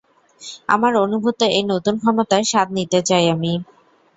আমার 0.69 0.93
অনুভূত 0.97 1.39
এই 1.49 1.63
নতুন 1.71 1.95
ক্ষমতার 2.01 2.43
স্বাদ 2.51 2.67
নিতে 2.77 2.99
চাই 3.09 3.25
আমি। 3.35 3.53